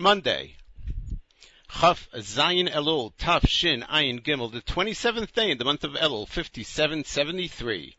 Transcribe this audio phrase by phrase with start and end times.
[0.00, 0.56] Monday.
[1.70, 6.26] Chaf Zayin Elul Taf Shin Ayin Gimel, the 27th day in the month of Elul,
[6.26, 7.96] 5773.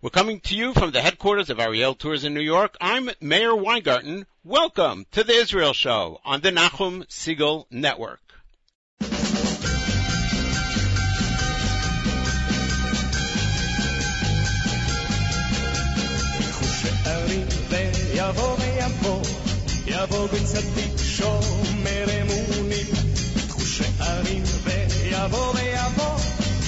[0.00, 2.78] We're coming to you from the headquarters of Ariel Tours in New York.
[2.80, 4.24] I'm Meir Weingarten.
[4.42, 8.22] Welcome to the Israel Show on the Nachum Segal Network.
[20.18, 22.86] יבוא בצדיק שומר אמונים,
[23.34, 26.18] פתחו שערים ויבוא ויבוא,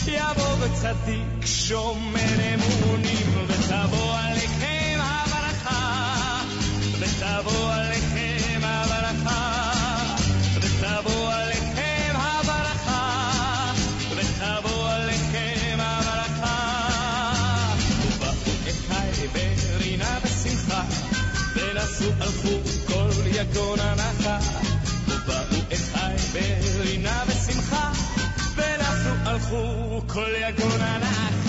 [0.07, 6.43] יבוא בצדיק שומר אמונים, ותבוא עליכם הברכה,
[6.99, 9.63] ותבוא עליכם הברכה,
[10.55, 13.73] ותבוא עליכם הברכה,
[14.17, 16.75] ותבוא עליכם הברכה,
[18.03, 18.53] ובאו
[18.91, 20.83] אחי ברינה ושמחה,
[21.55, 22.60] ונסו הלכו
[23.41, 24.39] יגון הנחה,
[25.09, 27.93] ובאו אחי ברינה ושמחה,
[28.57, 31.40] ונסו הלכו כל יגון הנחה,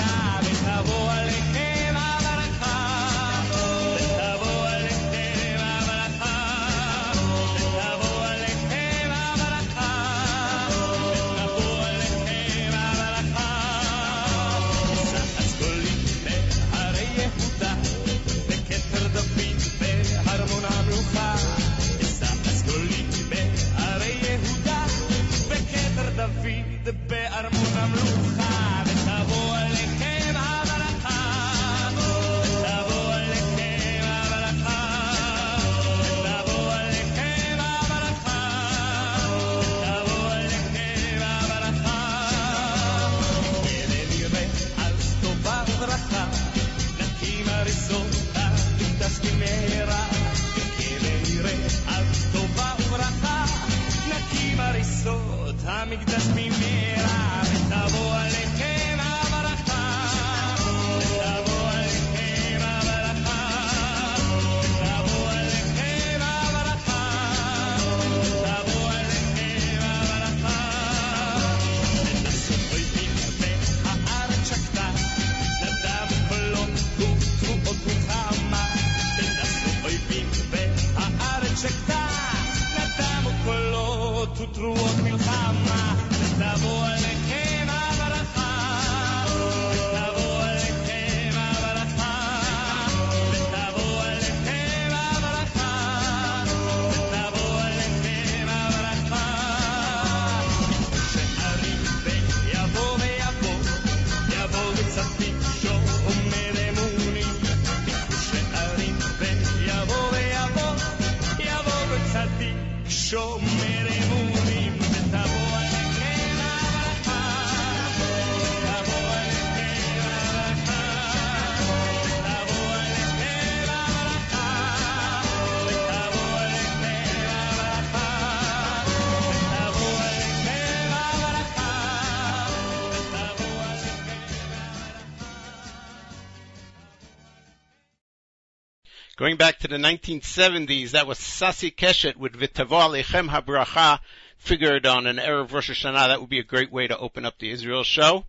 [139.71, 144.01] the 1970s, that was Sasi Keshet with Vitavo Alechem Habracha,
[144.35, 146.09] figured on an Erev Rosh Hashanah.
[146.09, 148.25] That would be a great way to open up the Israel show.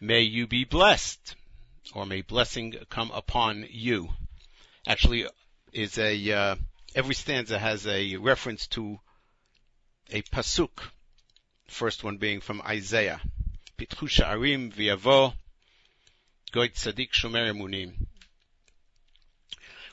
[0.00, 1.36] May you be blessed,
[1.94, 4.08] or may blessing come upon you.
[4.88, 5.28] Actually,
[5.72, 6.56] is a uh,
[6.96, 8.98] every stanza has a reference to
[10.10, 10.82] a pasuk.
[11.68, 13.20] First one being from Isaiah.
[13.78, 15.34] Pitchu sha'arim v'yavo,
[16.50, 18.08] goit tzadik shomer emunim.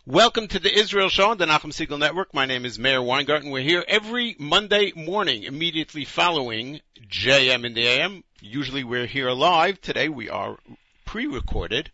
[0.09, 2.33] Welcome to the Israel Show on the Nachum Segal Network.
[2.33, 3.51] My name is Meir Weingarten.
[3.51, 8.23] We're here every Monday morning, immediately following JM in the AM.
[8.41, 9.79] Usually we're here live.
[9.81, 10.57] Today we are
[11.05, 11.91] pre-recorded,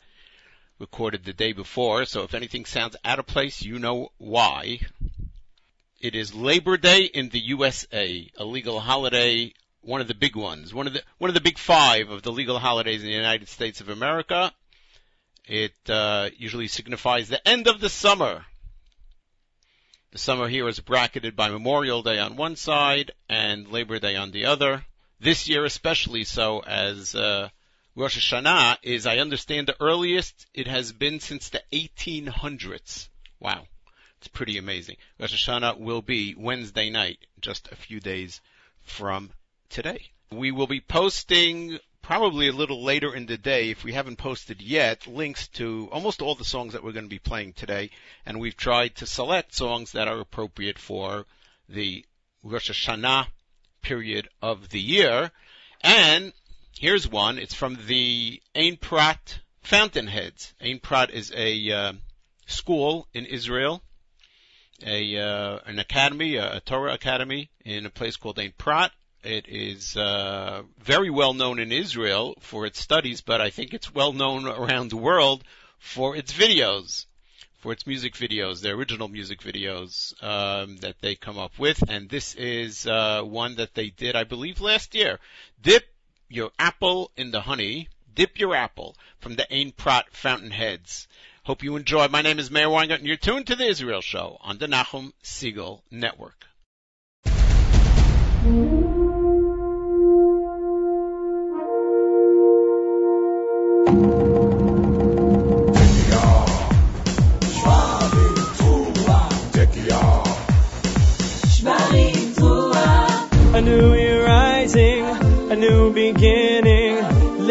[0.79, 2.05] recorded the day before.
[2.05, 4.79] So if anything sounds out of place, you know why.
[5.99, 9.51] It is Labor Day in the USA, a legal holiday,
[9.81, 12.31] one of the big ones, one of the one of the big five of the
[12.31, 14.53] legal holidays in the United States of America.
[15.47, 18.45] It uh, usually signifies the end of the summer.
[20.11, 24.31] The summer here is bracketed by Memorial Day on one side and Labor Day on
[24.31, 24.85] the other.
[25.19, 27.49] This year especially so as uh,
[27.95, 33.09] Rosh Hashanah is, I understand, the earliest it has been since the 1800s.
[33.39, 33.67] Wow.
[34.17, 34.97] It's pretty amazing.
[35.19, 38.41] Rosh Hashanah will be Wednesday night, just a few days
[38.81, 39.31] from
[39.69, 40.09] today.
[40.31, 44.61] We will be posting probably a little later in the day, if we haven't posted
[44.61, 47.89] yet, links to almost all the songs that we're going to be playing today.
[48.27, 51.25] And we've tried to select songs that are appropriate for
[51.67, 52.05] the
[52.43, 53.25] Rosh Hashanah
[53.81, 55.31] period of the year.
[55.81, 56.31] And
[56.77, 57.39] here's one.
[57.39, 60.53] It's from the Ein Prat Fountainheads.
[60.61, 61.93] Ein Prat is a uh,
[62.45, 63.81] school in Israel,
[64.85, 68.91] a uh, an academy, a, a Torah academy in a place called Ein Prat.
[69.25, 73.91] It is uh, very well known in Israel for its studies, but I think it's
[73.91, 75.43] well known around the world
[75.79, 77.07] for its videos,
[77.57, 81.83] for its music videos, their original music videos um, that they come up with.
[81.89, 85.19] And this is uh, one that they did, I believe, last year.
[85.59, 85.87] Dip
[86.29, 87.89] your apple in the honey.
[88.13, 91.07] Dip your apple from the Ein Prat Fountainheads.
[91.45, 92.09] Hope you enjoy.
[92.09, 95.13] My name is Meir Weingart, and you're tuned to the Israel Show on the Nachum
[95.23, 96.45] Segal Network.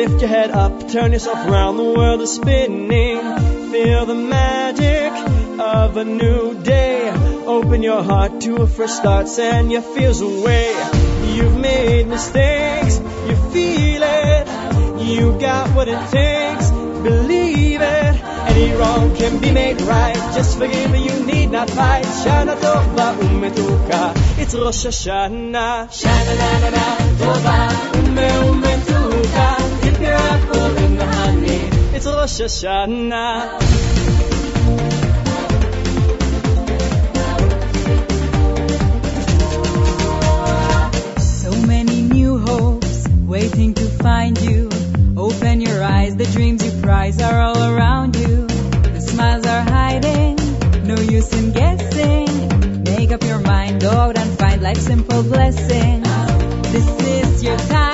[0.04, 3.20] Lift your head up, turn yourself around, the world is spinning.
[3.72, 5.12] Feel the magic
[5.58, 7.10] of a new day.
[7.46, 10.74] Open your heart to a fresh start, send your fears away.
[11.32, 12.98] You've made mistakes,
[13.28, 14.46] you feel it.
[15.00, 18.14] You got what it takes, believe it.
[18.50, 20.16] Any wrong can be made right.
[20.34, 22.04] Just forgive, you need not fight.
[22.04, 24.12] Shana tova umetuka.
[24.38, 25.88] It's Rosh Hashanah.
[25.88, 26.84] Shana na na na
[27.16, 27.56] tova
[28.02, 28.93] ume umetuka.
[30.12, 31.60] Apple in the honey.
[31.96, 33.60] It's Rosh Hashanah.
[41.20, 44.70] So many new hopes waiting to find you.
[45.16, 48.46] Open your eyes, the dreams you prize are all around you.
[48.46, 50.36] The smiles are hiding,
[50.86, 52.82] no use in guessing.
[52.84, 56.06] Make up your mind, go out and find life's simple blessings.
[56.72, 57.93] This is your time,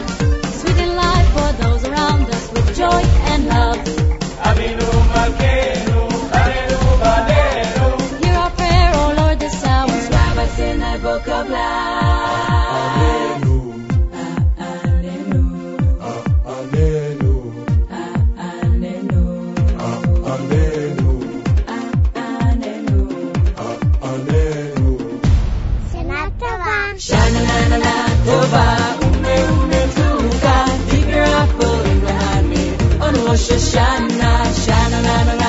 [33.01, 35.40] on Rosh Hashanah Shana na na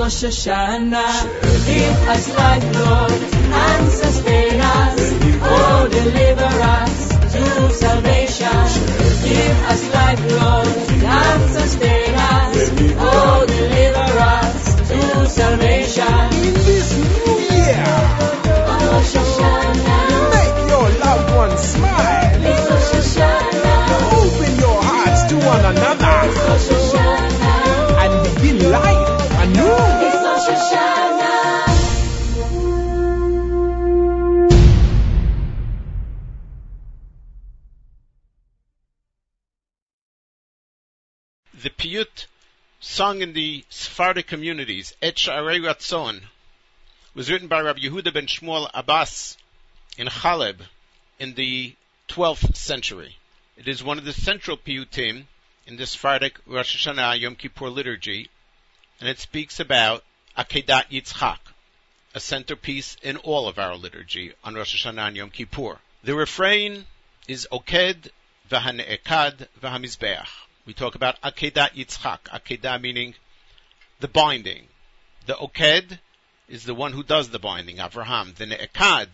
[0.00, 1.28] Rosh Hashanah
[1.68, 3.12] Give us life Lord.
[3.52, 5.00] And sustain us
[5.42, 7.44] Oh deliver us to
[7.84, 8.60] salvation.
[9.28, 10.68] Give us life Lord.
[11.04, 14.10] And sustain us Oh deliver
[14.40, 16.16] us to salvation.
[16.48, 17.84] In this new year,
[18.72, 22.40] oh, Rosh Hashanah, make your loved ones smile.
[22.40, 26.16] Oh, it's Rosh Hashanah, Open your hearts to one another.
[26.24, 28.99] Oh, Rosh Hashanah, and begin life
[41.62, 42.24] The piyut
[42.80, 46.22] sung in the Sephardic communities, Et Sha'arei Ratzon,
[47.12, 49.36] was written by Rabbi Yehuda ben Shmuel Abbas
[49.98, 50.62] in Chaleb
[51.18, 51.74] in the
[52.08, 53.18] 12th century.
[53.58, 55.26] It is one of the central piyutim
[55.66, 58.30] in the Sephardic Rosh Hashanah Yom Kippur liturgy,
[58.98, 60.02] and it speaks about
[60.38, 61.40] Akedat Yitzchak,
[62.14, 65.78] a centerpiece in all of our liturgy on Rosh Hashanah and Yom Kippur.
[66.04, 66.86] The refrain
[67.28, 68.08] is Oked
[68.50, 70.28] v'hane'ekad v'hamizbeach.
[70.70, 72.28] We talk about Akedah Yitzchak.
[72.32, 73.16] Akedah meaning
[73.98, 74.68] the binding.
[75.26, 75.98] The Oked
[76.48, 78.36] is the one who does the binding, Avraham.
[78.36, 79.08] The Ne'ekad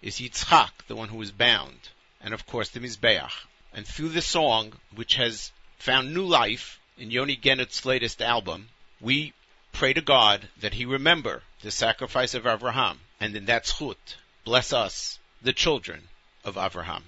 [0.00, 1.90] is Yitzchak, the one who is bound.
[2.22, 3.30] And of course the Mizbeach.
[3.74, 9.34] And through the song, which has found new life in Yoni Genut's latest album, we
[9.72, 12.96] pray to God that he remember the sacrifice of Avraham.
[13.20, 16.08] And in that schut, bless us, the children
[16.42, 17.02] of Avraham.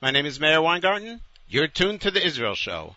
[0.00, 1.20] My name is Meir Weingarten.
[1.50, 2.96] You're tuned to the Israel Show.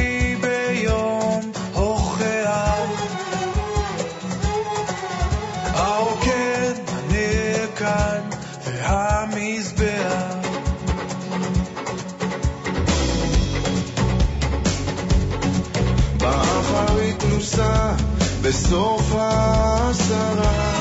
[17.41, 17.93] כורסה
[18.41, 20.71] בסוף העשרה.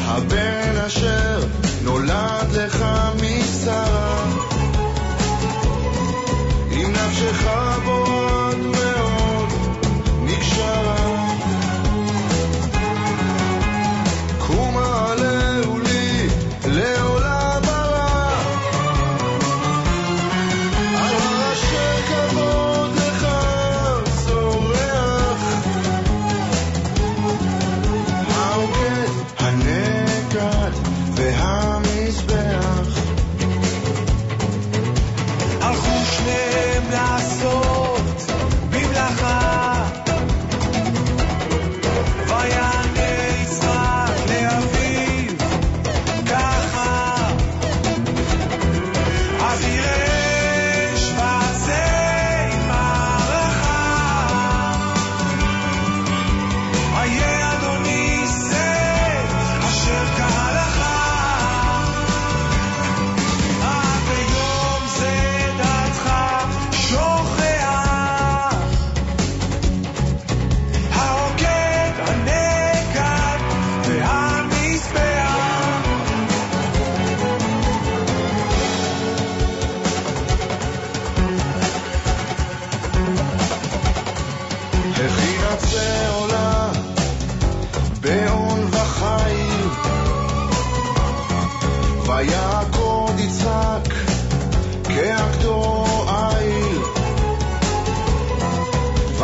[0.00, 0.51] הבן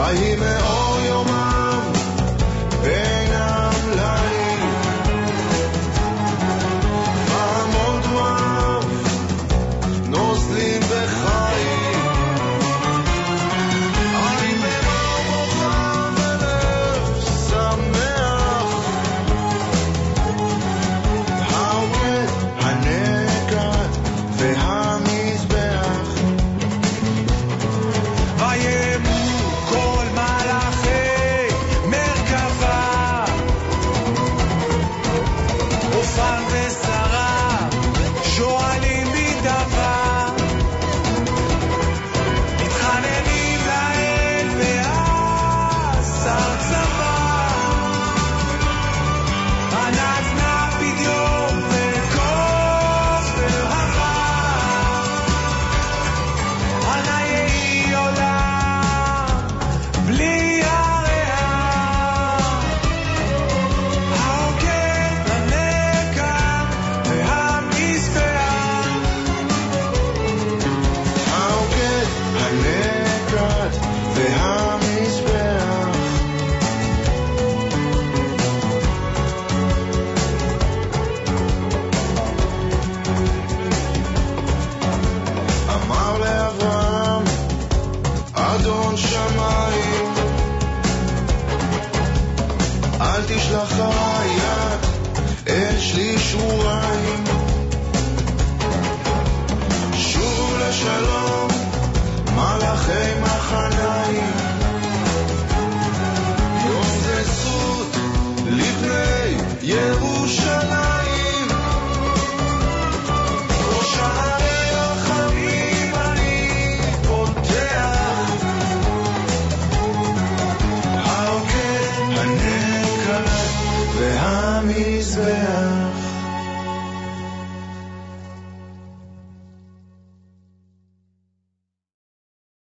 [0.09, 0.63] Daime on.
[0.63, 0.88] Oh,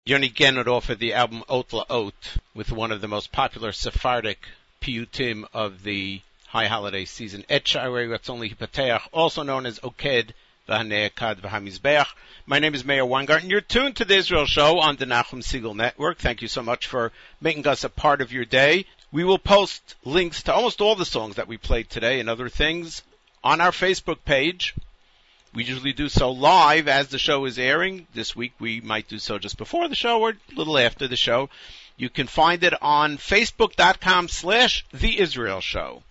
[0.09, 4.39] Yoni Genut offered the album Ot La'ot with one of the most popular Sephardic
[4.81, 10.31] piyutim of the high holiday season, Et Sha'arei Ratzon also known as Oked
[10.67, 12.07] V'Haneakad V'Hamizbeach.
[12.47, 13.51] My name is Meir Weingarten.
[13.51, 16.17] You're tuned to the Israel Show on the Nachum Segal Network.
[16.17, 18.87] Thank you so much for making us a part of your day.
[19.11, 22.49] We will post links to almost all the songs that we played today and other
[22.49, 23.03] things
[23.43, 24.73] on our Facebook page,
[25.51, 28.05] we usually do so live as the show is airing.
[28.13, 31.15] This week we might do so just before the show or a little after the
[31.15, 31.49] show.
[31.97, 36.03] You can find it on facebook.com slash the Israel Show.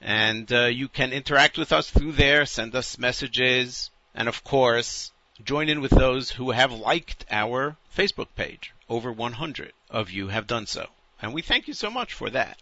[0.00, 5.12] And uh, you can interact with us through there, send us messages, and of course,
[5.44, 8.72] join in with those who have liked our Facebook page.
[8.88, 10.88] Over 100 of you have done so.
[11.22, 12.58] And we thank you so much for that.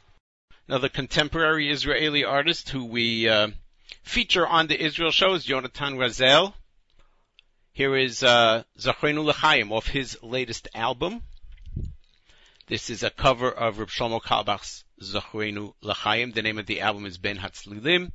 [0.66, 3.48] Another contemporary Israeli artist who we uh,
[4.08, 6.54] feature on the Israel show is Jonathan Razel.
[7.72, 11.22] Here is uh, Zachreinu L'chaim off his latest album.
[12.66, 16.32] This is a cover of Reb Shlomo Carlebach's Zachreinu L'chaim.
[16.32, 18.12] The name of the album is Ben Hatzlilim.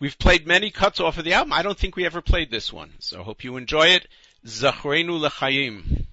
[0.00, 1.52] We've played many cuts off of the album.
[1.52, 4.08] I don't think we ever played this one, so I hope you enjoy it.
[4.46, 6.06] Zachreinu L'chaim.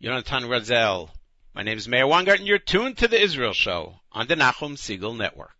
[0.00, 1.10] Jonathan Razel.
[1.54, 2.46] My name is Meir Weingarten.
[2.46, 5.56] You're tuned to the Israel Show on the Nachum Segal Network.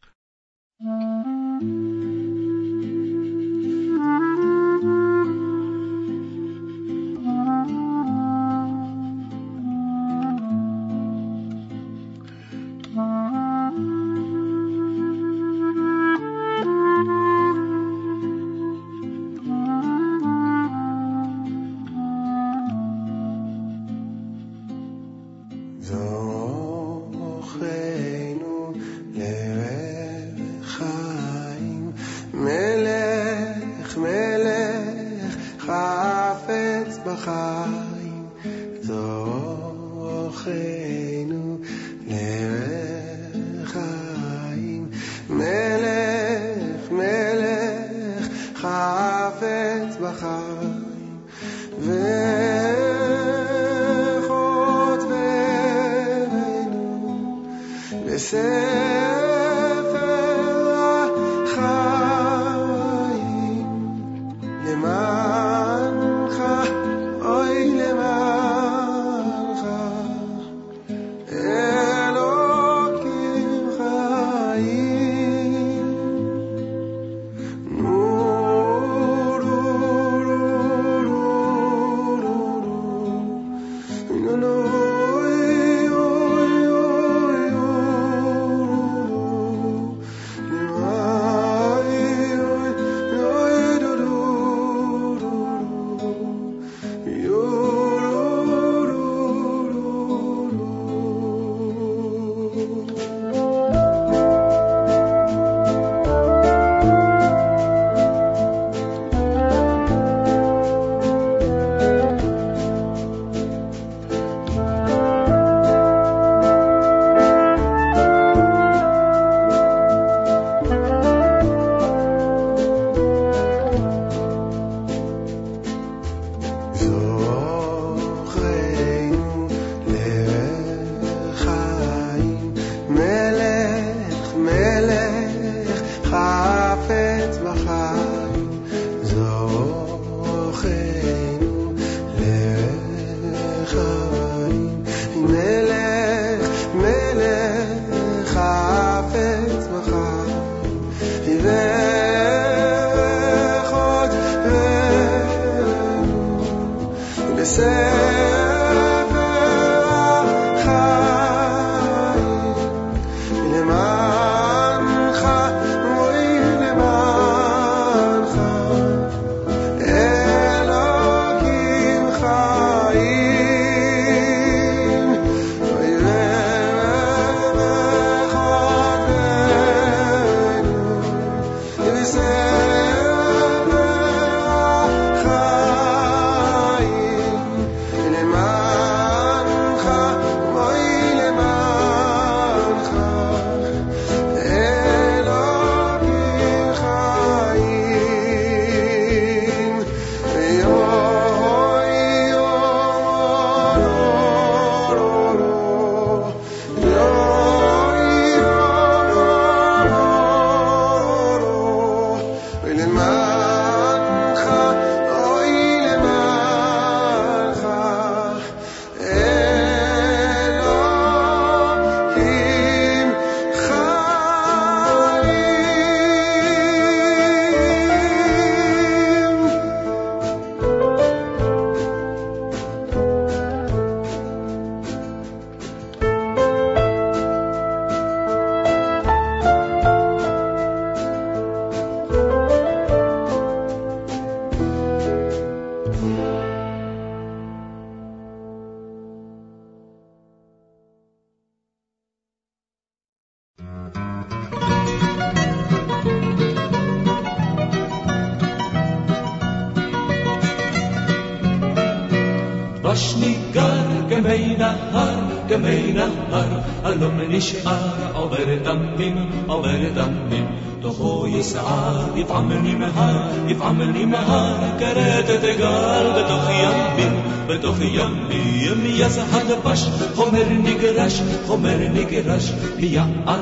[273.78, 282.52] מהר, יפעמני מהר, כרת תגר בתוך ימים, בתוך ימים, יזהר דבש, חומר נגרש, חומר נגרש,
[282.78, 283.38] מיערה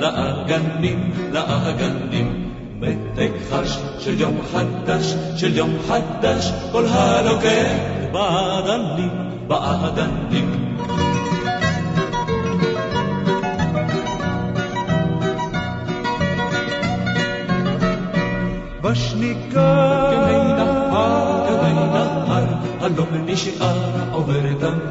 [0.00, 2.48] לאגנים, לאגנים.
[2.80, 7.76] מתק חש של יום חדש, של יום חדש, כל הלוקח
[8.12, 9.10] באדנים,
[9.46, 10.65] באדנים.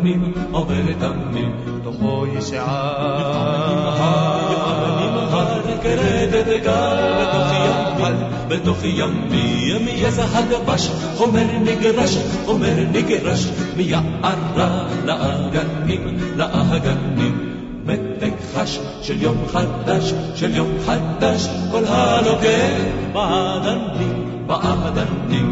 [0.06, 1.46] دمي قبل دمي.
[1.84, 3.66] تخوي شعار
[9.70, 10.88] يمي يا زهد بش
[11.18, 12.14] خمر نقرش
[12.46, 13.42] خمر نقرش
[13.76, 17.34] ميا أرى لا أغنم لا أغنم
[17.86, 21.42] متك خش شل يوم خدش شل يوم خدش
[21.72, 22.34] كل هالو
[23.14, 24.10] بعدني
[24.48, 25.42] بعدني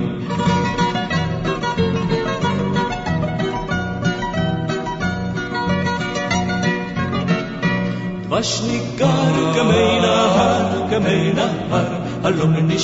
[8.34, 12.78] غشني القهر كما ينهار كما ينهار قال له من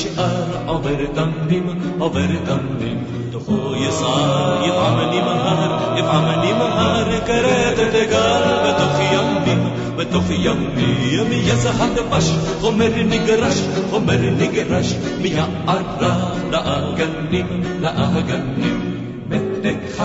[0.68, 1.66] عبر تمديم
[2.00, 2.98] عبر تمديم
[3.34, 9.56] دخو يصار يفعمني مهار يفعمني مهار كرات تقال بتخ يمدي
[9.98, 12.26] بتخ يمدي يمي يسحت بش
[12.62, 13.56] خمر نقرش
[13.92, 14.88] خمر نقرش
[15.22, 16.12] ميا عرى
[16.52, 17.48] لا أغنم
[17.82, 18.79] لا أغنم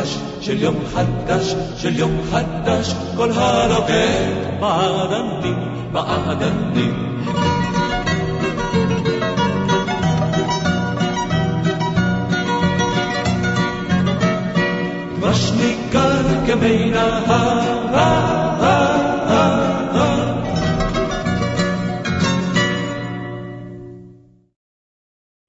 [0.05, 1.47] حداش شو اليوم حداش
[1.81, 5.55] شو اليوم حداش كل هالوكي بعدني
[5.93, 6.91] بعدني
[15.23, 17.43] رشني كركبينا ها
[17.95, 18.35] ها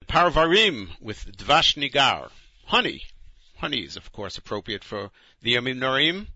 [0.09, 2.31] Parvarim with Dvash Nigar,
[2.65, 3.03] honey.
[3.57, 6.27] Honey is, of course, appropriate for the Yomim Norim.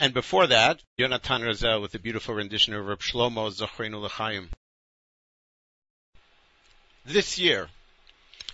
[0.00, 4.50] And before that, Yonatan Razel with the beautiful rendition of Reb Shlomo Zochrenu L'chaim.
[7.04, 7.70] This year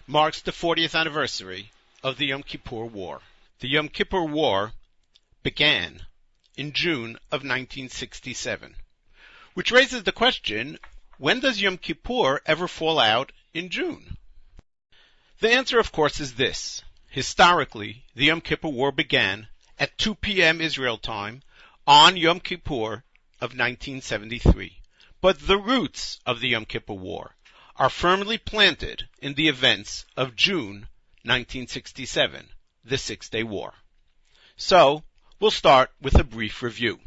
[0.07, 1.70] marks the 40th anniversary
[2.03, 3.22] of the Yom Kippur War.
[3.61, 4.72] The Yom Kippur War
[5.42, 6.05] began
[6.55, 8.77] in June of 1967,
[9.55, 10.79] which raises the question,
[11.16, 14.18] when does Yom Kippur ever fall out in June?
[15.40, 16.83] The answer, of course, is this.
[17.14, 19.46] Historically, the Yom Kippur War began
[19.79, 20.62] at 2 p.m.
[20.62, 21.42] Israel time
[21.87, 23.05] on Yom Kippur
[23.38, 24.81] of 1973.
[25.20, 27.37] But the roots of the Yom Kippur War
[27.77, 30.88] are firmly planted in the events of June
[31.25, 32.48] 1967,
[32.83, 33.75] the Six Day War.
[34.57, 35.05] So,
[35.38, 36.98] we'll start with a brief review.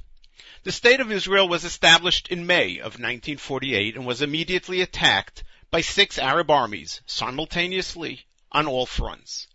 [0.61, 5.81] The State of Israel was established in May of 1948 and was immediately attacked by
[5.81, 9.47] six Arab armies simultaneously on all fronts.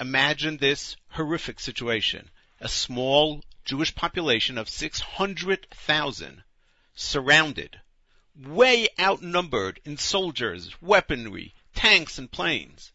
[0.00, 2.30] Imagine this horrific situation.
[2.60, 6.42] A small Jewish population of 600,000
[6.94, 7.80] surrounded,
[8.36, 12.92] way outnumbered in soldiers, weaponry, tanks, and planes.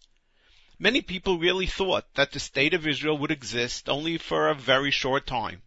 [0.77, 4.91] Many people really thought that the state of Israel would exist only for a very
[4.91, 5.61] short time,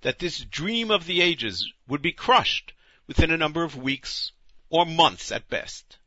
[0.00, 2.72] that this dream of the ages would be crushed
[3.06, 4.32] within a number of weeks
[4.70, 5.98] or months at best.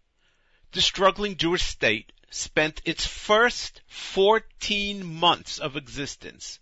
[0.72, 6.60] The struggling Jewish state spent its first 14 months of existence,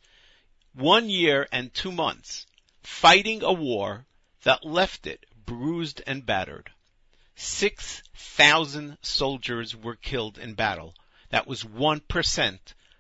[0.74, 2.46] one year and two months,
[2.84, 4.06] fighting a war
[4.44, 6.72] that left it bruised and battered.
[7.36, 10.96] 6,000 soldiers were killed in battle.
[11.30, 12.60] That was 1%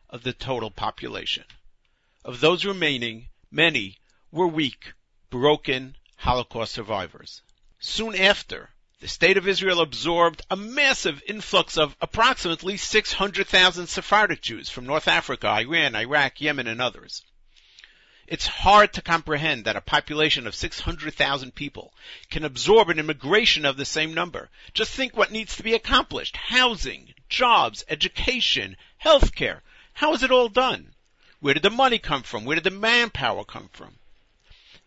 [0.09, 1.45] of the total population.
[2.23, 3.99] Of those remaining, many
[4.31, 4.93] were weak,
[5.29, 7.41] broken Holocaust survivors.
[7.79, 14.69] Soon after, the state of Israel absorbed a massive influx of approximately 600,000 Sephardic Jews
[14.69, 17.21] from North Africa, Iran, Iraq, Yemen, and others.
[18.27, 21.93] It's hard to comprehend that a population of 600,000 people
[22.31, 24.49] can absorb an immigration of the same number.
[24.73, 26.35] Just think what needs to be accomplished.
[26.35, 29.61] Housing, jobs, education, healthcare.
[29.93, 30.95] How is it all done?
[31.39, 32.45] Where did the money come from?
[32.45, 33.99] Where did the manpower come from?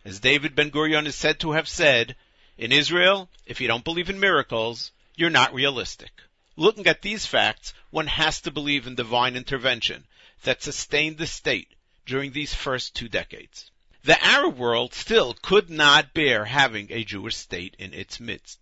[0.03, 2.15] As David Ben Gurion is said to have said,
[2.59, 6.11] in Israel, if you don't believe in miracles, you're not realistic.
[6.57, 10.05] Looking at these facts, one has to believe in divine intervention
[10.43, 11.69] that sustained the state
[12.05, 13.71] during these first two decades.
[14.03, 18.59] The Arab world still could not bear having a Jewish state in its midst.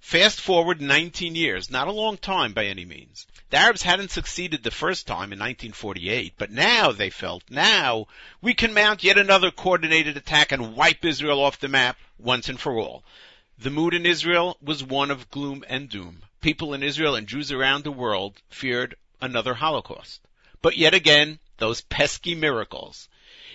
[0.00, 3.26] Fast forward 19 years, not a long time by any means.
[3.50, 8.06] The Arabs hadn't succeeded the first time in 1948, but now they felt, now
[8.40, 12.58] we can mount yet another coordinated attack and wipe Israel off the map once and
[12.58, 13.04] for all.
[13.58, 16.22] The mood in Israel was one of gloom and doom.
[16.42, 20.20] People in Israel and Jews around the world feared another Holocaust.
[20.60, 23.08] But yet again, those pesky miracles.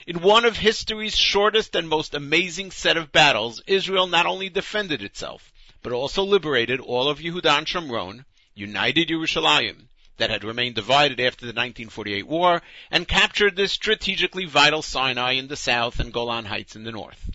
[0.07, 5.03] In one of history's shortest and most amazing set of battles, Israel not only defended
[5.03, 9.87] itself, but also liberated all of Yehuda and Shomron, united Yerushalayim,
[10.17, 15.47] that had remained divided after the 1948 war, and captured the strategically vital Sinai in
[15.47, 17.29] the south and Golan Heights in the north.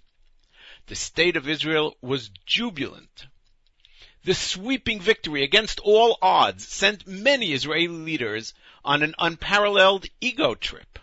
[0.88, 3.26] The state of Israel was jubilant.
[4.22, 11.00] The sweeping victory against all odds sent many Israeli leaders on an unparalleled ego trip.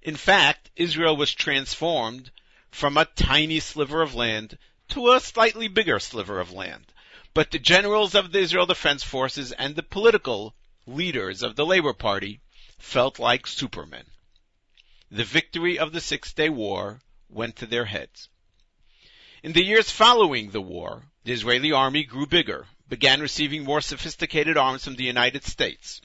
[0.00, 2.30] In fact, Israel was transformed
[2.70, 4.56] from a tiny sliver of land
[4.88, 6.86] to a slightly bigger sliver of land.
[7.34, 10.54] But the generals of the Israel Defense Forces and the political
[10.86, 12.40] leaders of the Labor Party
[12.78, 14.06] felt like supermen.
[15.10, 18.30] The victory of the Six Day War went to their heads.
[19.42, 24.58] In the years following the war, the Israeli army grew bigger, began receiving more sophisticated
[24.58, 26.02] arms from the United States.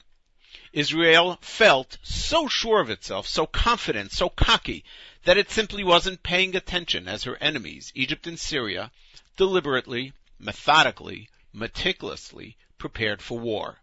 [0.72, 4.84] Israel felt so sure of itself, so confident, so cocky,
[5.24, 8.90] that it simply wasn't paying attention as her enemies, Egypt and Syria,
[9.36, 13.82] deliberately, methodically, meticulously prepared for war.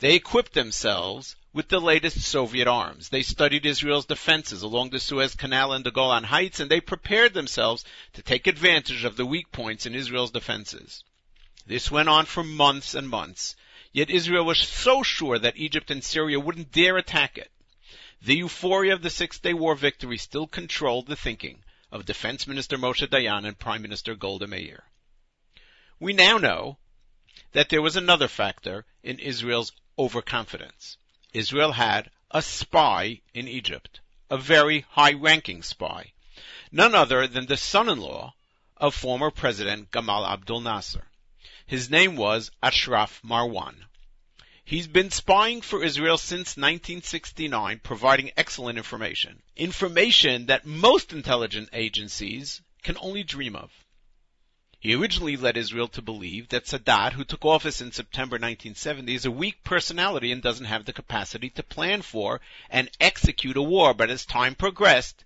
[0.00, 3.10] They equipped themselves with the latest Soviet arms.
[3.10, 7.34] They studied Israel's defenses along the Suez Canal and the Golan Heights, and they prepared
[7.34, 7.84] themselves
[8.14, 11.04] to take advantage of the weak points in Israel's defenses.
[11.66, 13.56] This went on for months and months,
[13.92, 17.50] yet Israel was so sure that Egypt and Syria wouldn't dare attack it.
[18.22, 22.78] The euphoria of the Six Day War victory still controlled the thinking of Defense Minister
[22.78, 24.82] Moshe Dayan and Prime Minister Golda Meir.
[25.98, 26.78] We now know
[27.52, 30.96] that there was another factor in Israel's overconfidence.
[31.34, 36.12] Israel had a spy in Egypt, a very high-ranking spy,
[36.72, 38.32] none other than the son-in-law
[38.78, 41.06] of former President Gamal Abdel Nasser.
[41.66, 43.76] His name was Ashraf Marwan.
[44.64, 49.42] He's been spying for Israel since 1969, providing excellent information.
[49.54, 53.70] Information that most intelligence agencies can only dream of.
[54.82, 59.26] He originally led Israel to believe that Sadat, who took office in September 1970, is
[59.26, 62.40] a weak personality and doesn't have the capacity to plan for
[62.70, 65.22] and execute a war, but as time progressed,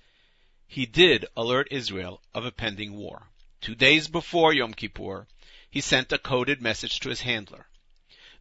[0.67, 3.29] he did alert Israel of a pending war.
[3.61, 5.29] Two days before Yom Kippur,
[5.71, 7.69] he sent a coded message to his handler.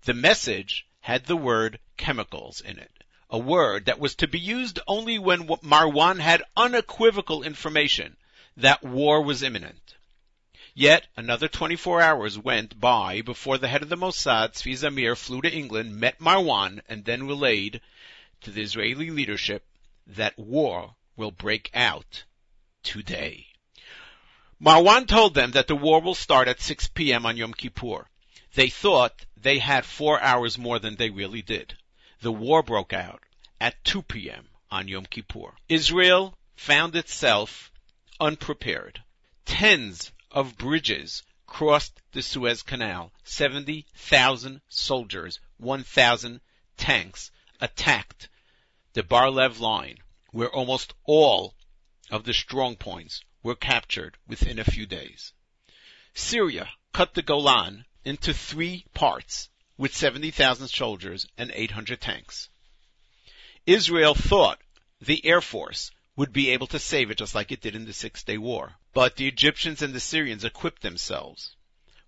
[0.06, 4.80] The message had the word chemicals in it, a word that was to be used
[4.88, 8.18] only when Marwan had unequivocal information
[8.58, 9.94] that war was imminent.
[10.76, 15.40] Yet another 24 hours went by before the head of the Mossad, Tzvi Zamir, flew
[15.42, 17.80] to England, met Marwan, and then relayed
[18.42, 19.64] to the Israeli leadership
[20.08, 22.24] that war will break out
[22.82, 23.46] today.
[24.60, 27.28] Marwan told them that the war will start at 6 p.m.
[27.28, 28.10] on Yom Kippur.
[28.56, 31.78] They thought they had four hours more than they really did.
[32.22, 33.22] The war broke out
[33.62, 34.50] at 2 p.m.
[34.72, 35.54] on Yom Kippur.
[35.70, 37.72] Israel found itself
[38.20, 39.04] unprepared.
[39.46, 43.14] Tens of bridges crossed the Suez Canal.
[43.24, 46.42] 70,000 soldiers, 1,000
[46.76, 48.28] tanks attacked
[48.94, 50.00] the Bar-Lev line,
[50.32, 51.56] where almost all
[52.10, 55.34] of the strong points were captured within a few days.
[56.16, 62.50] Syria cut the Golan into three parts with 70,000 soldiers and 800 tanks.
[63.66, 64.60] Israel thought
[65.00, 67.94] the Air Force would be able to save it just like it did in the
[67.94, 68.76] Six Day War.
[68.94, 71.56] But the Egyptians and the Syrians equipped themselves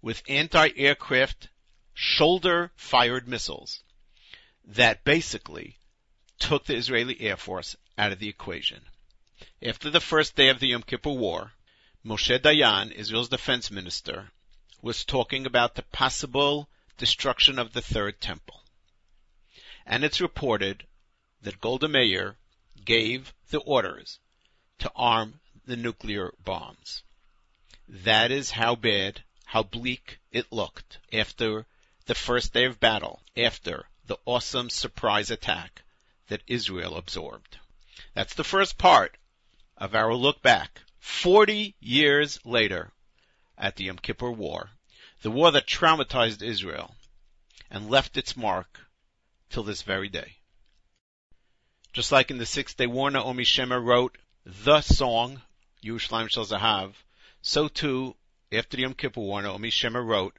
[0.01, 1.49] with anti-aircraft
[1.95, 3.83] shoulder-fired missiles
[4.63, 5.79] that basically
[6.37, 8.81] took the Israeli Air Force out of the equation.
[9.61, 11.53] After the first day of the Yom Kippur War,
[12.05, 14.31] Moshe Dayan, Israel's defense minister,
[14.81, 18.61] was talking about the possible destruction of the Third Temple.
[19.87, 20.85] And it's reported
[21.41, 22.37] that Golda Meir
[22.83, 24.19] gave the orders
[24.79, 27.03] to arm the nuclear bombs.
[27.87, 31.65] That is how bad, how bleak it looked after
[32.05, 35.83] the first day of battle, after the awesome surprise attack
[36.27, 37.57] that Israel absorbed.
[38.13, 39.17] That's the first part
[39.77, 40.81] of our look back.
[40.99, 42.91] 40 years later
[43.57, 44.71] at the Yom Kippur War,
[45.21, 46.95] the war that traumatized Israel
[47.69, 48.79] and left its mark
[49.49, 50.37] till this very day.
[51.93, 55.41] Just like in the Six Day War, Naomi Shemer wrote the song,
[55.83, 56.93] Yerushalayim Shel Zahav,
[57.41, 58.15] so too,
[58.51, 60.37] after the Yom Kippur War, Naomi Shemer wrote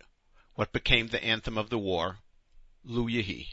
[0.55, 2.19] what became the anthem of the war,
[2.85, 3.47] Lu Yehi.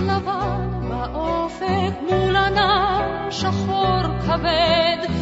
[0.00, 5.19] לבן באופק מול ענן שחור כבד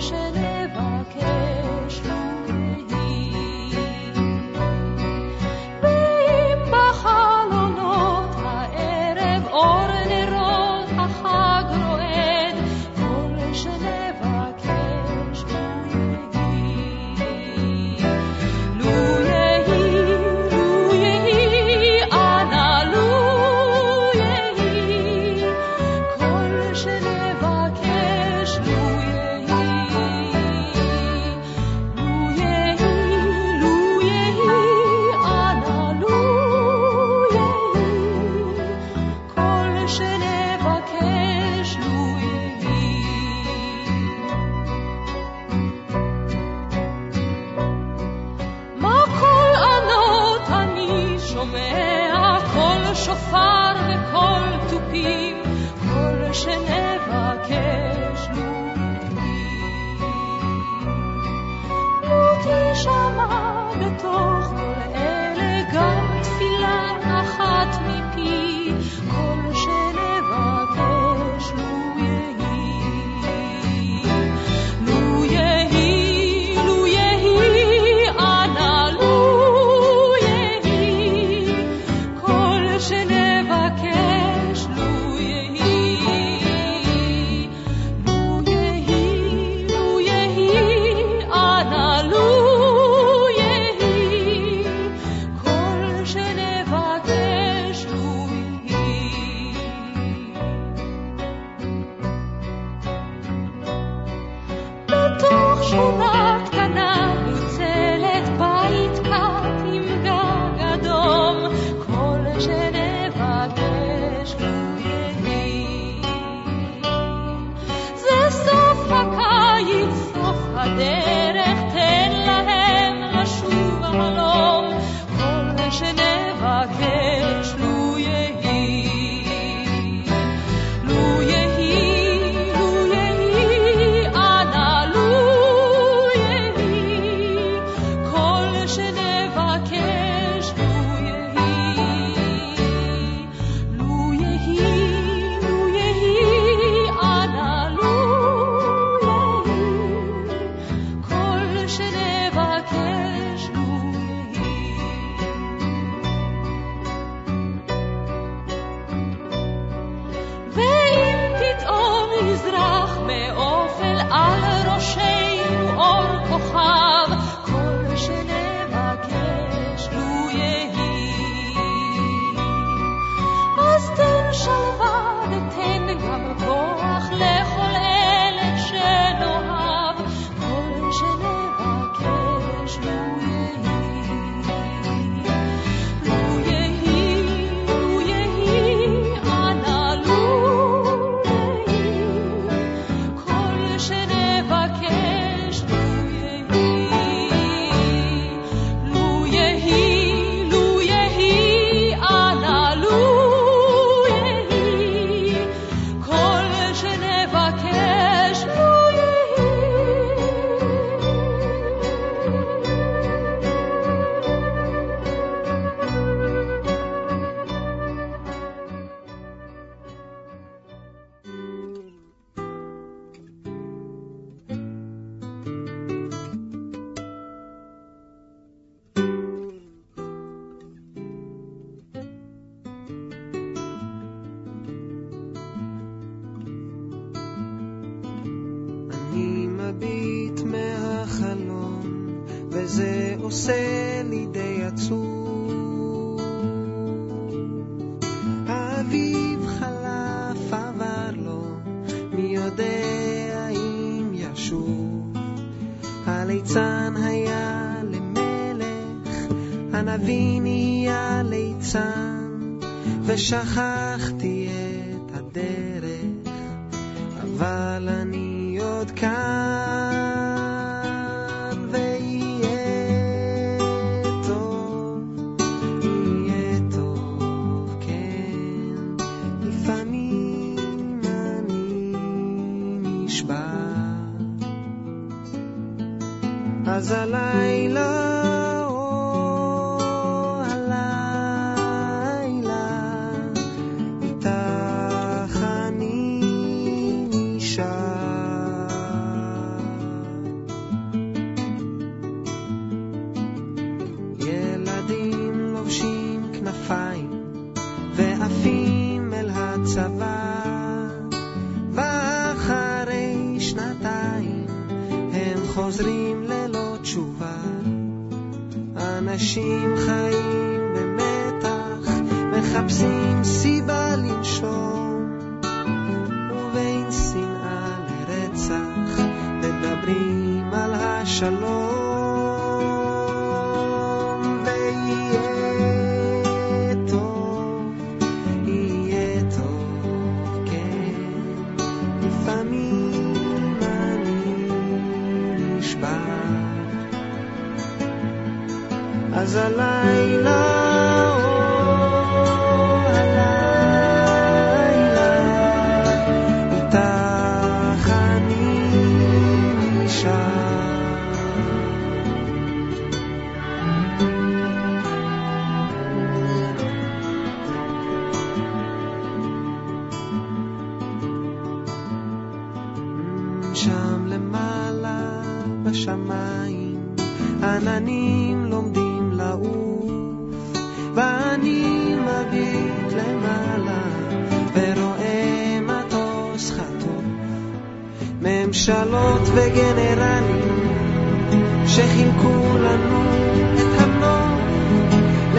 [0.00, 0.39] 深。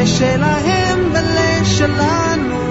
[0.02, 2.62] לשלהם ולשלנו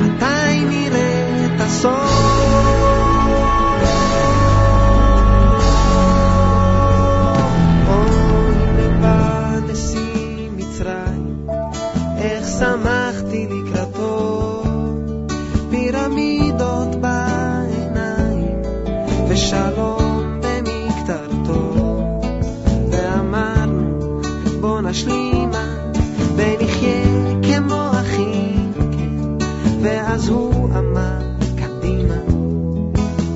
[0.00, 2.38] מתי נראה את הסוף?
[9.72, 11.46] נשיא מצרים
[12.18, 14.62] איך שמחתי לקראתו.
[15.70, 18.62] פירמידות בעיניים
[19.28, 21.74] ושלום במקטרתו.
[22.90, 24.20] ואמרנו
[24.60, 25.27] בוא נשלימה
[29.88, 31.18] ואז הוא אמר
[31.56, 32.14] קדימה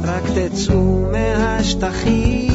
[0.05, 2.52] רק תצאו מהשטחים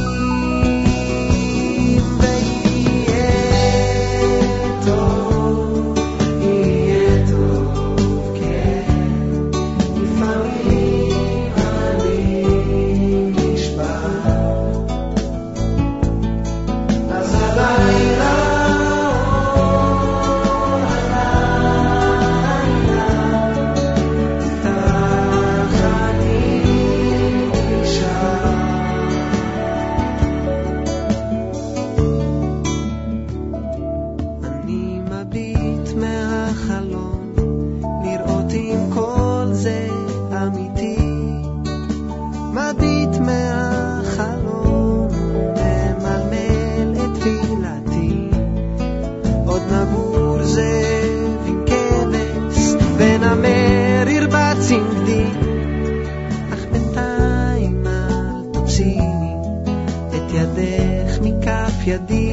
[62.06, 62.27] the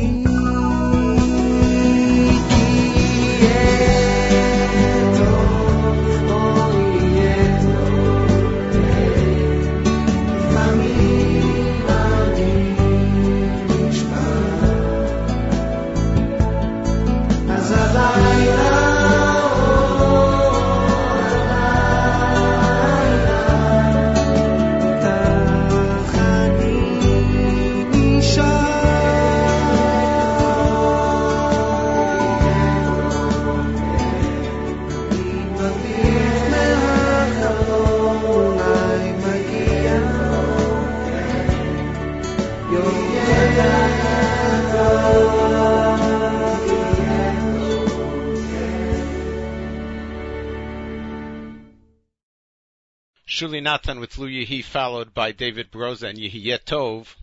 [53.65, 57.15] Natan with Lu Yehi, followed by David Broza and Yehiyeh Tov.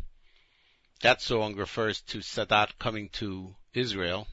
[1.01, 4.27] That song refers to Sadat coming to Israel.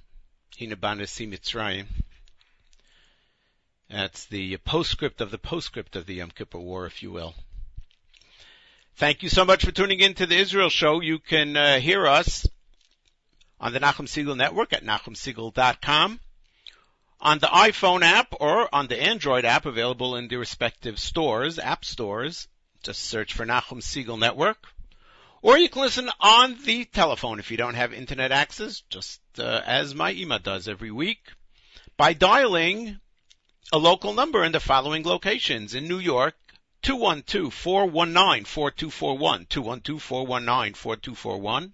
[0.60, 1.86] Hinabanasi Mitzrayim.
[3.92, 7.36] That's the postscript of the postscript of the Yom Kippur War, if you will.
[8.96, 11.02] Thank you so much for tuning in to the Israel Show.
[11.02, 12.48] You can uh, hear us
[13.60, 16.20] on the Nachum Segal Network at nachumsegal.com,
[17.22, 21.84] on the iPhone app or on the Android app available in the respective stores, app
[21.84, 22.48] stores.
[22.84, 24.66] Just search for Nachum Segal Network.
[25.42, 29.62] Or you can listen on the telephone if you don't have internet access, just uh,
[29.66, 31.20] as my Ima does every week,
[31.96, 33.00] by dialing
[33.72, 35.76] a local number in the following locations.
[35.76, 36.36] In New York,
[36.84, 41.72] 212-419-4241, 212-419-4241.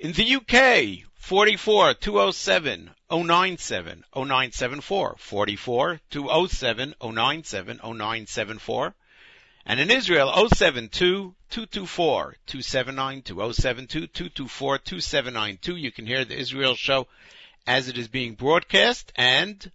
[0.00, 5.16] In the UK, 44 207 097 0974.
[5.18, 8.94] 44 207 097 0974.
[9.64, 13.52] And in Israel, 072 224 2792.
[13.54, 15.76] 072 224 2792.
[15.76, 17.08] You can hear the Israel show
[17.66, 19.72] as it is being broadcast and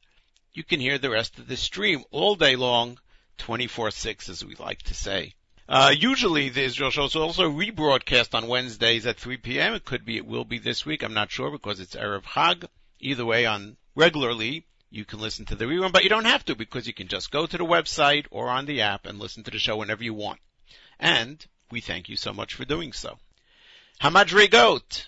[0.54, 3.00] you can hear the rest of the stream all day long,
[3.40, 5.34] 24-6 as we like to say.
[5.70, 9.76] Uh, usually the Israel show is also rebroadcast on Wednesdays at 3 p.m.
[9.76, 11.04] It could be, it will be this week.
[11.04, 12.66] I'm not sure because it's Erev Chag.
[13.00, 16.56] Either way, on regularly, you can listen to the rerun, but you don't have to
[16.56, 19.52] because you can just go to the website or on the app and listen to
[19.52, 20.40] the show whenever you want.
[21.00, 23.20] And we thank you so much for doing so.
[24.02, 25.06] Hamadrigot,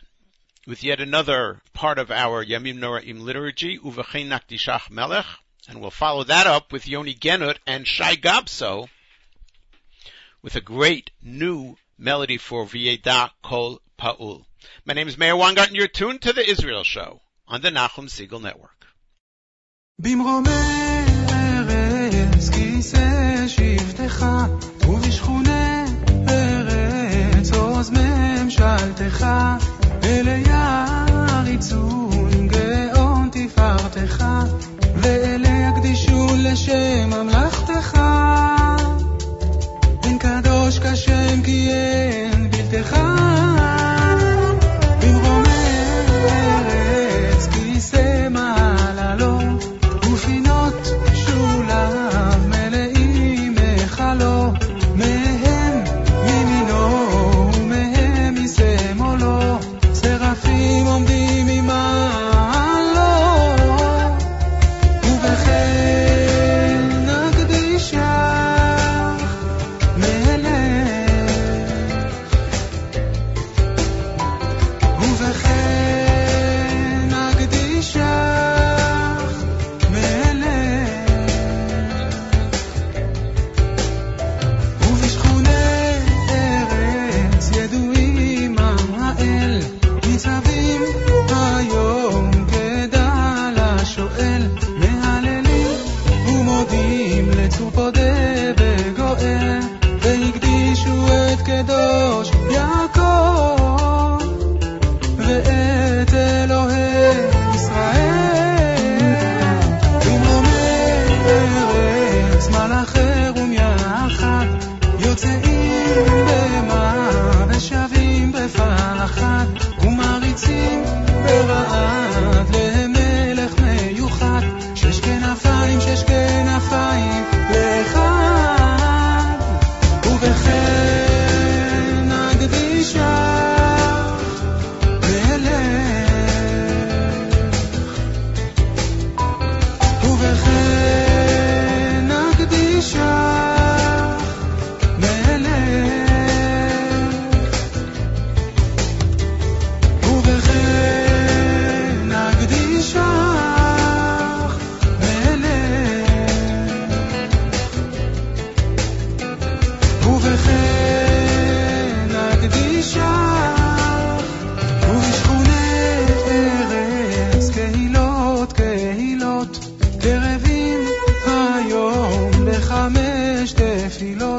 [0.68, 5.26] with yet another part of our Yamim Noraim liturgy, Uvachin Naktishach Melech,
[5.68, 8.89] and we'll follow that up with Yoni Genut and Shai Gabso
[10.42, 14.46] with a great new melody for Vieda Kol Paul.
[14.86, 18.08] My name is Meir Weingarten and you're tuned to the Israel Show on the Nachum
[18.10, 18.86] Segal Network.
[30.04, 32.01] אל היער יצאו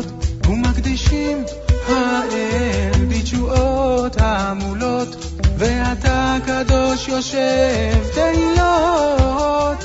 [0.00, 0.06] תפילות
[0.48, 1.44] ומקדישים
[1.88, 5.16] האל בתשואות המולות.
[5.58, 9.84] ואתה קדוש יושב תהילות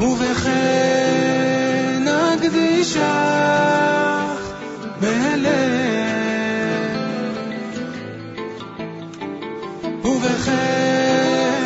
[0.00, 4.11] ובכן נקדישך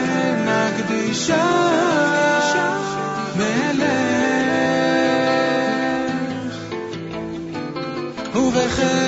[0.06, 1.46] שנקדישה
[3.36, 3.86] מלך.
[8.34, 9.05] ובחן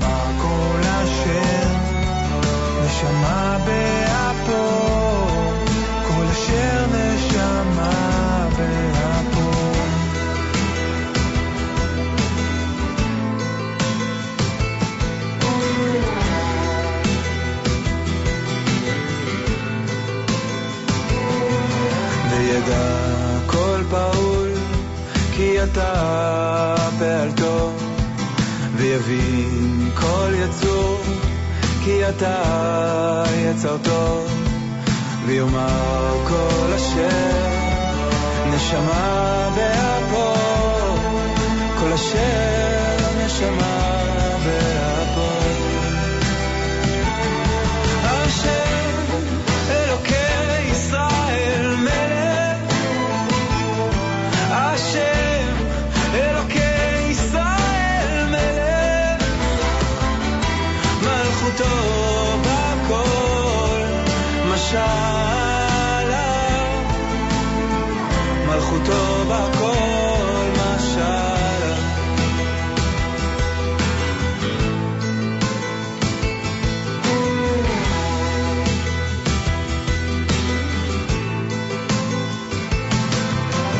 [0.00, 1.68] ויאמר כל אשר
[2.84, 5.26] נשמה באפו
[6.08, 9.50] כל אשר נשמה באפו
[22.30, 23.04] וידע
[23.46, 24.50] כל פעול
[25.36, 26.43] כי אתה
[30.44, 31.02] יצור
[31.84, 34.26] כי אתה יצרתו
[35.26, 37.54] ויאמר כל אשר
[38.46, 40.34] נשמה באפו
[41.80, 43.73] כל אשר נשמה
[64.74, 66.64] משלה
[68.46, 71.74] מלכותו בכל משלה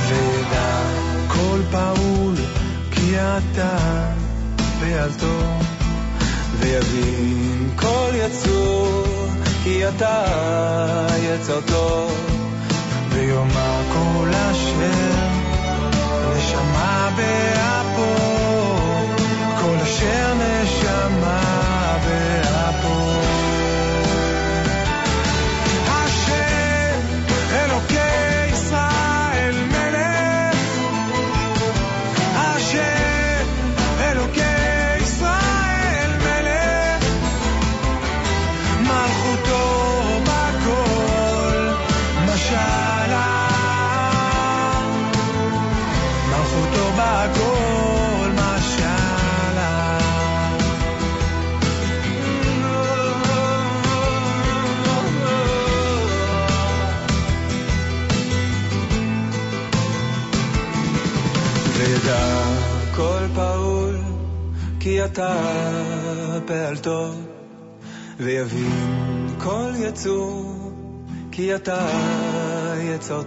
[0.09, 0.82] וידע
[1.28, 2.34] כל פעול
[2.90, 3.78] כי אתה
[4.80, 5.59] פעלתו
[6.61, 9.04] ויבין כל יצור
[9.65, 10.25] כי אתה
[11.19, 12.09] יצרתו
[13.09, 15.29] ויאמר כל אשר
[16.37, 18.43] נשמה באפו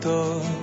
[0.02, 0.57] to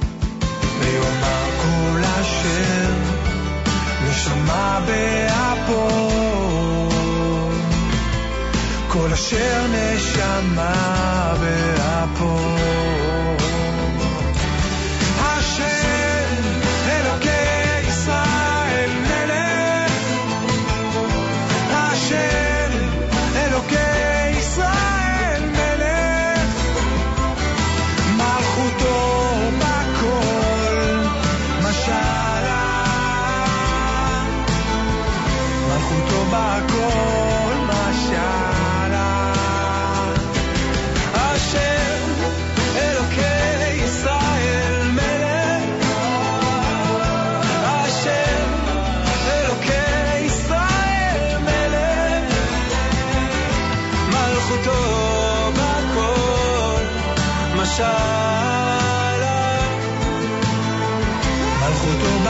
[54.66, 56.82] איתו בכל
[57.56, 57.82] משל.
[61.62, 62.23] על חוטו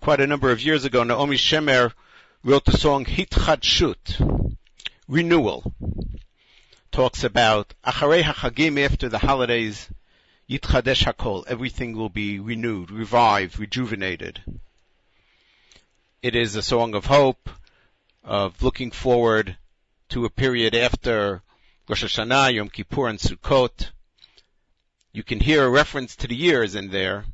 [0.00, 1.92] Quite a number of years ago, Naomi Shemer
[2.42, 4.56] wrote the song Hitchadshut,
[5.06, 5.74] renewal.
[6.90, 9.90] Talks about Acharei HaChagim, after the holidays,
[10.48, 14.42] Yitchadesh HaKol, everything will be renewed, revived, rejuvenated.
[16.22, 17.50] It is a song of hope,
[18.24, 19.58] of looking forward
[20.08, 21.42] to a period after
[21.86, 23.90] Rosh Hashanah, Yom Kippur, and Sukkot.
[25.12, 27.26] You can hear a reference to the years in there.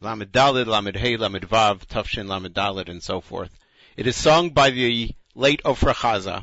[0.00, 3.50] Lamed Dalid, Lamed Hey, Lamed Vav, Tafshin, Lamed Dalid, and so forth.
[3.96, 6.40] It is sung by the late Ofra Haza,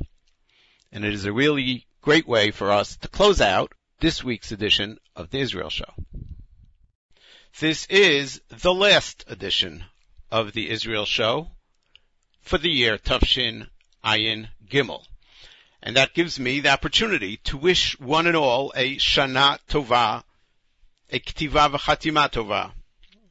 [0.92, 5.00] and it is a really great way for us to close out this week's edition
[5.16, 5.94] of the Israel Show.
[7.62, 9.86] This is the last edition
[10.30, 11.50] of the Israel Show
[12.42, 13.70] for the year Tafshin
[14.04, 15.06] Ayin Gimel.
[15.82, 20.24] And that gives me the opportunity to wish one and all a Shana Tova,
[21.10, 22.74] a Ktiva v'Chatima Tova.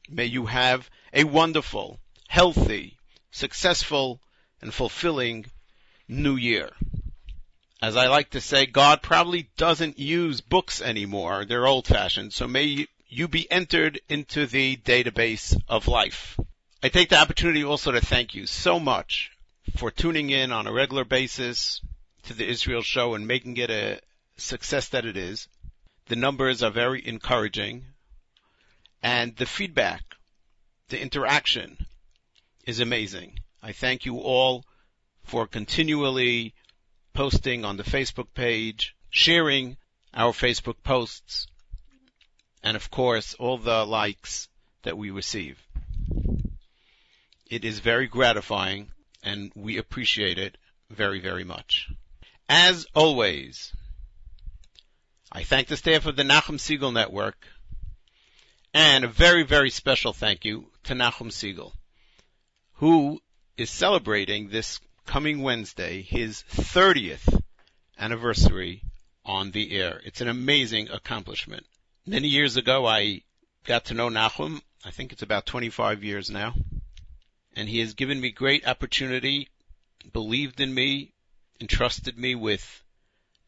[0.09, 1.99] May you have a wonderful,
[2.29, 2.99] healthy,
[3.31, 4.21] successful,
[4.61, 5.47] and fulfilling
[6.09, 6.71] new year.
[7.81, 11.45] As I like to say, God probably doesn't use books anymore.
[11.45, 12.33] They're old fashioned.
[12.33, 16.39] So may you be entered into the database of life.
[16.83, 19.31] I take the opportunity also to thank you so much
[19.77, 21.81] for tuning in on a regular basis
[22.25, 24.01] to the Israel show and making it a
[24.37, 25.49] success that it is.
[26.07, 27.87] The numbers are very encouraging
[29.05, 30.03] and the feedback,
[30.89, 31.77] the interaction
[32.67, 33.39] is amazing.
[33.63, 34.65] I thank you all
[35.25, 36.55] for continually
[37.13, 39.77] posting on the Facebook page, sharing
[40.15, 41.47] our Facebook posts,
[42.63, 44.49] and of course all the likes
[44.85, 45.63] that we receive.
[47.51, 48.91] It is very gratifying
[49.23, 50.57] and we appreciate it
[50.89, 51.91] very, very much.
[52.49, 53.71] As always,
[55.31, 57.37] I thank the staff of the Nachum Segal Network
[58.75, 61.73] and a very, very special thank you to Nachum Segal,
[62.75, 63.23] who
[63.57, 67.41] is celebrating this coming Wednesday his 30th
[67.97, 68.83] anniversary
[69.25, 70.01] on the air.
[70.05, 71.65] It's an amazing accomplishment.
[72.05, 73.23] Many years ago, I
[73.65, 74.61] got to know Nachum.
[74.85, 76.55] I think it's about 25 years now.
[77.55, 79.49] And he has given me great opportunity,
[80.13, 81.13] believed in me,
[81.61, 82.83] entrusted me with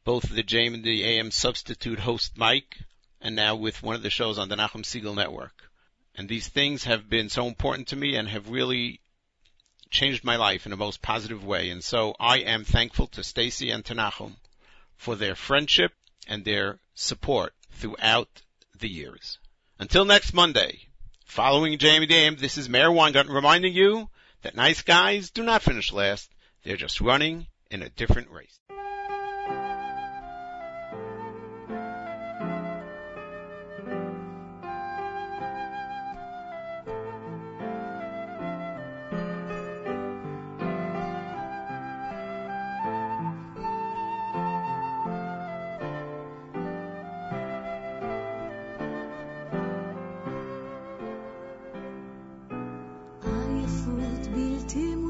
[0.05, 2.79] both the JM and the AM substitute host Mike,
[3.20, 5.70] and now with one of the shows on the Nachum Segal Network.
[6.14, 9.00] And these things have been so important to me and have really
[9.90, 11.70] changed my life in a most positive way.
[11.70, 14.36] And so I am thankful to Stacy and to Nachum
[14.96, 15.92] for their friendship
[16.26, 18.28] and their support throughout
[18.78, 19.38] the years.
[19.78, 20.88] Until next Monday,
[21.26, 24.08] following Jamie Dame, this is Meir Weingarten reminding you
[24.42, 26.30] that nice guys do not finish last.
[26.64, 28.58] They're just running in a different race.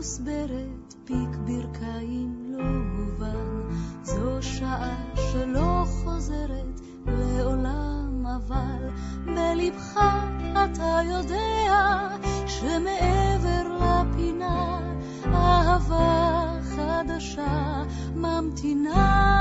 [0.07, 3.75] מוסברת, פיק ברכיים לא מובן.
[4.03, 4.97] זו שעה
[5.33, 8.91] שלא חוזרת לעולם, אבל
[9.25, 10.01] בלבך
[10.53, 12.09] אתה יודע
[12.47, 14.81] שמעבר לפינה
[15.27, 17.83] אהבה חדשה
[18.15, 19.33] ממתינה.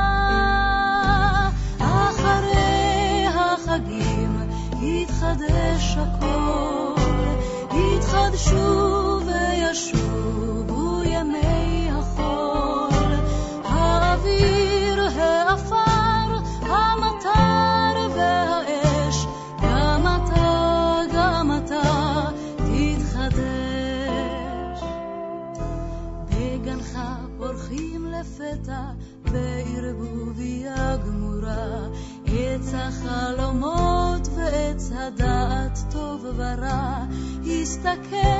[1.80, 4.40] אחרי החגים
[4.82, 6.96] יתחדש הכל,
[7.72, 8.85] יתחדשו
[37.96, 38.35] aquel